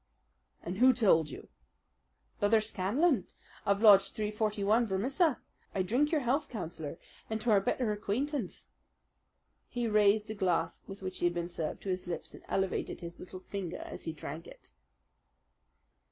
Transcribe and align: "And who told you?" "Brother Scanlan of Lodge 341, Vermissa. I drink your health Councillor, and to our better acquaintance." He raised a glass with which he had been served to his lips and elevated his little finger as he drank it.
"And 0.63 0.79
who 0.79 0.93
told 0.93 1.29
you?" 1.29 1.47
"Brother 2.39 2.59
Scanlan 2.59 3.27
of 3.67 3.83
Lodge 3.83 4.11
341, 4.13 4.87
Vermissa. 4.87 5.39
I 5.75 5.83
drink 5.83 6.11
your 6.11 6.21
health 6.21 6.49
Councillor, 6.49 6.97
and 7.29 7.39
to 7.39 7.51
our 7.51 7.61
better 7.61 7.91
acquaintance." 7.91 8.65
He 9.67 9.87
raised 9.87 10.31
a 10.31 10.33
glass 10.33 10.81
with 10.87 11.03
which 11.03 11.19
he 11.19 11.27
had 11.27 11.35
been 11.35 11.49
served 11.49 11.83
to 11.83 11.89
his 11.89 12.07
lips 12.07 12.33
and 12.33 12.43
elevated 12.47 13.01
his 13.01 13.19
little 13.19 13.41
finger 13.41 13.77
as 13.85 14.05
he 14.05 14.11
drank 14.11 14.47
it. 14.47 14.71